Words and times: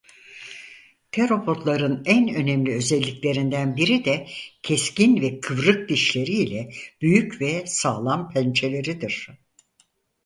Teropodların 1.11 2.01
en 2.05 2.35
önemli 2.35 2.75
özelliklerinden 2.75 3.77
biri 3.77 4.05
de 4.05 4.27
keskin 4.63 5.21
ve 5.21 5.39
kıvrık 5.39 5.89
dişleri 5.89 6.31
ile 6.31 6.71
büyük 7.01 7.41
ve 7.41 7.63
sağlam 7.67 8.29
pençeleridir. 8.29 9.29